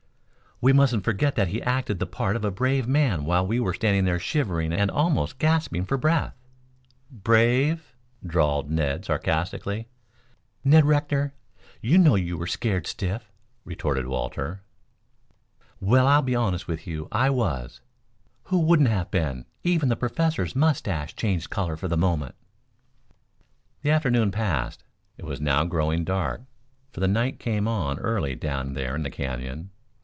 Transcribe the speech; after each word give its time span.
"We 0.63 0.73
mustn't 0.73 1.03
forget 1.05 1.33
that 1.37 1.47
he 1.47 1.59
acted 1.63 1.97
the 1.97 2.05
part 2.05 2.35
of 2.35 2.45
a 2.45 2.51
brave 2.51 2.87
man 2.87 3.25
while 3.25 3.47
we 3.47 3.59
were 3.59 3.73
standing 3.73 4.05
there 4.05 4.19
shivering 4.19 4.71
and 4.71 4.91
almost 4.91 5.39
gasping 5.39 5.85
for 5.85 5.97
breath." 5.97 6.35
"Brave?" 7.09 7.95
drawled 8.23 8.69
Ned 8.69 9.03
sarcastically. 9.03 9.87
"Ned 10.63 10.85
Rector, 10.85 11.33
you 11.81 11.97
know 11.97 12.13
you 12.13 12.37
were 12.37 12.45
scared 12.45 12.85
stiff," 12.85 13.31
retorted 13.65 14.05
Walter. 14.05 14.61
"Well, 15.79 16.05
I'll 16.05 16.21
be 16.21 16.35
honest 16.35 16.67
with 16.67 16.85
you, 16.85 17.07
I 17.11 17.31
was. 17.31 17.81
Who 18.43 18.59
wouldn't 18.59 18.89
have 18.89 19.09
been? 19.09 19.45
Even 19.63 19.89
the 19.89 19.95
Professor's 19.95 20.55
mustache 20.55 21.15
changed 21.15 21.49
color 21.49 21.75
for 21.75 21.87
the 21.87 21.97
moment." 21.97 22.35
The 23.81 23.89
afternoon 23.89 24.29
passed. 24.29 24.83
It 25.17 25.25
was 25.25 25.41
now 25.41 25.63
growing 25.65 26.03
dark, 26.03 26.43
for 26.91 26.99
the 26.99 27.07
night 27.07 27.39
came 27.39 27.67
on 27.67 27.97
early 27.97 28.35
down 28.35 28.75
there 28.75 28.95
in 28.95 29.01
the 29.01 29.09
Canyon. 29.09 29.71